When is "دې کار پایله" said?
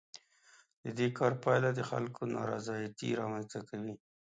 0.97-1.69